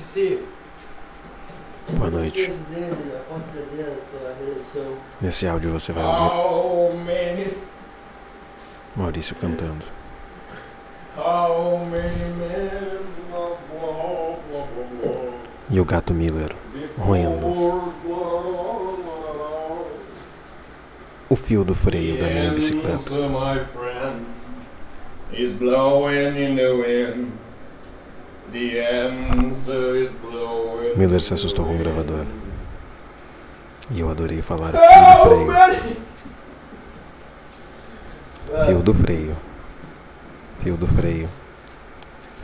Priscila, 0.00 0.40
Boa 1.92 2.10
noite. 2.10 2.50
Nesse 5.20 5.46
áudio 5.46 5.70
você 5.72 5.92
vai 5.92 6.04
ouvir 6.04 7.54
Maurício 8.96 9.36
cantando. 9.36 9.84
E 15.68 15.78
o 15.80 15.84
gato 15.84 16.14
Miller 16.14 16.56
roendo 16.96 17.92
o 21.28 21.36
fio 21.36 21.62
do 21.62 21.74
freio 21.74 22.18
da 22.18 22.26
minha 22.26 22.48
The 22.48 22.54
bicicleta. 22.56 22.98
Miller 30.96 31.20
se 31.20 31.34
assustou 31.34 31.64
com 31.64 31.74
o 31.74 31.78
gravador. 31.78 32.26
E 33.90 34.00
eu 34.00 34.10
adorei 34.10 34.42
falar 34.42 34.72
fio 34.72 34.82
do 34.82 35.22
freio. 35.22 35.46
Fio 38.66 38.82
do 38.82 38.94
freio. 38.94 39.36
Fio 40.60 40.76
do 40.76 40.86
freio. 40.86 41.28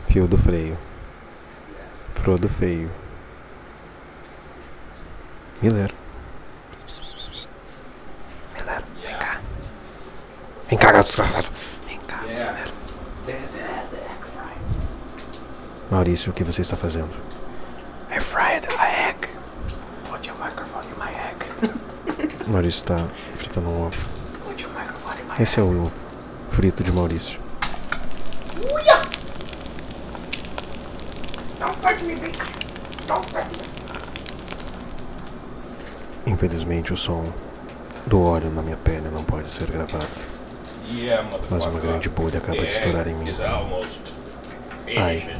Fio 0.09 0.27
do 0.27 0.37
freio. 0.37 0.77
Frodo 2.15 2.47
feio. 2.49 2.89
Miller. 5.61 5.93
Miller, 8.55 8.83
vem 9.03 9.17
cá. 9.17 9.41
Vem 10.69 10.79
cá, 10.79 10.91
gato 10.91 11.07
desgraçado. 11.07 11.47
Vem 11.87 11.99
cá. 11.99 12.21
Yeah. 12.25 12.67
Maurício, 15.89 16.31
o 16.31 16.33
que 16.33 16.43
você 16.43 16.61
está 16.61 16.75
fazendo? 16.75 17.09
I 18.11 18.19
fried 18.19 18.67
a 18.77 19.09
egg. 19.09 19.27
Put 20.09 20.27
your 20.27 20.37
microphone 20.37 20.85
in 20.85 20.99
my 20.99 21.11
egg. 21.13 21.37
Maurício 22.51 22.81
está 22.81 23.07
fritando 23.35 23.69
um 23.69 23.87
ovo. 23.87 23.97
Put 24.45 24.61
your 24.61 24.71
microphone 24.73 25.21
in 25.21 25.27
my 25.27 25.41
Esse 25.41 25.59
é 25.59 25.63
o 25.63 25.91
frito 26.51 26.83
de 26.83 26.91
Maurício. 26.91 27.39
Don't 31.59 31.81
touch 31.81 32.03
me, 32.03 32.15
big. 32.15 32.37
Don't 33.07 33.25
touch 33.31 33.47
me. 33.57 33.67
Infelizmente, 36.31 36.91
o 36.93 36.97
som 36.97 37.23
do 38.05 38.21
óleo 38.21 38.49
na 38.49 38.61
minha 38.61 38.77
pele 38.77 39.07
não 39.09 39.23
pode 39.23 39.49
ser 39.51 39.67
gravado. 39.71 40.05
Yeah, 40.89 41.27
Mas 41.49 41.65
uma 41.65 41.79
grande 41.79 42.09
bolha 42.09 42.39
acaba 42.39 42.61
de 42.61 42.67
estourar 42.67 43.07
em 43.07 43.15
egg 43.15 43.15
mim. 43.15 43.31
Ai. 44.97 45.37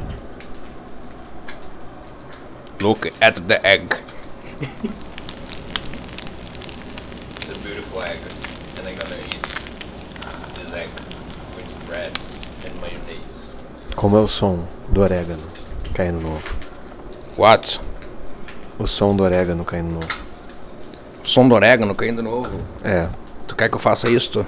Look 2.79 3.07
at 3.21 3.35
the 3.47 3.65
egg. 3.65 3.95
it's 4.61 4.71
a 7.49 7.57
beautiful 7.63 8.03
egg, 8.03 8.19
and 8.77 8.87
I'm 8.87 8.95
gonna 8.95 9.15
eat 9.17 9.41
this 10.53 10.71
egg 10.73 10.89
with 11.55 11.85
bread 11.87 12.11
and 12.65 12.79
mayonnaise. 12.79 13.49
Como 13.95 14.15
é 14.17 14.21
o 14.21 14.27
som 14.27 14.63
do 14.89 15.01
orégano 15.01 15.41
caindo 15.95 16.21
no 16.21 16.33
ovo? 16.33 16.55
What? 17.35 17.79
O 18.77 18.85
som 18.85 19.15
do 19.15 19.23
orégano 19.23 19.65
caindo 19.65 19.89
no 19.93 19.97
ovo. 19.97 20.07
Som 21.23 21.49
do 21.49 21.55
orégano 21.55 21.95
caindo 21.95 22.21
no 22.21 22.31
ovo. 22.31 22.61
É. 22.83 23.09
Tu 23.47 23.55
quer 23.55 23.69
que 23.69 23.75
eu 23.75 23.79
faça 23.79 24.07
isto? 24.07 24.45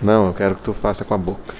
Não, 0.00 0.28
eu 0.28 0.34
quero 0.34 0.54
que 0.54 0.62
tu 0.62 0.72
faça 0.72 1.04
com 1.04 1.12
a 1.12 1.18
boca. 1.18 1.54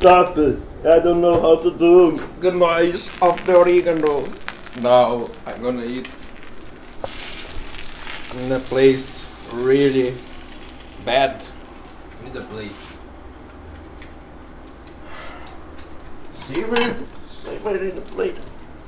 Stop 0.00 0.38
it! 0.38 0.58
I 0.82 0.98
don't 0.98 1.20
know 1.20 1.38
how 1.38 1.56
to 1.56 1.70
do. 1.76 2.16
The 2.40 2.52
noise 2.52 3.12
of 3.20 3.44
the 3.44 3.54
oregano. 3.54 4.26
Now 4.80 5.28
I'm 5.46 5.60
gonna 5.60 5.84
eat 5.84 6.08
in 8.40 8.50
a 8.50 8.58
place 8.58 9.28
really 9.52 10.14
bad. 11.04 11.44
Need 12.24 12.34
a 12.34 12.40
plate. 12.40 12.72
Savor, 16.34 16.96
savor 17.28 17.76
it 17.76 17.82
in 17.82 17.94
the 17.94 18.00
plate. 18.00 18.38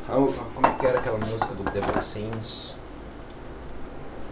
How, 0.07 0.33
como 0.55 0.67
é 0.67 0.79
que 0.79 0.87
era 0.87 0.99
aquela 0.99 1.19
música 1.19 1.55
do 1.55 1.65
The 1.65 1.81
Vaccines? 1.93 2.79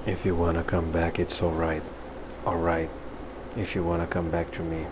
If 0.06 0.24
you 0.24 0.34
wanna 0.34 0.64
come 0.64 0.90
back, 0.90 1.18
it's 1.18 1.42
alright. 1.42 1.82
Alright. 2.46 2.88
If 3.54 3.76
you 3.76 3.84
wanna 3.84 4.06
come 4.06 4.30
back 4.30 4.50
to 4.52 4.62
me. 4.62 4.86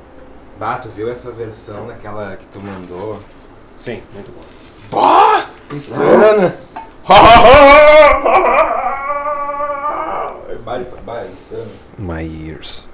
Bah, 0.59 0.77
tu 0.83 0.89
viu 0.89 1.09
essa 1.09 1.31
versão 1.31 1.87
daquela 1.87 2.37
que 2.37 2.45
tu 2.47 2.61
mandou? 2.61 3.23
Sim, 3.77 4.03
muito 4.13 4.33
bom. 4.33 4.43
Bah! 4.91 5.47
Insana! 5.73 6.53
Bah, 11.07 11.25
insano. 11.33 11.71
My 11.97 12.23
ears. 12.23 12.88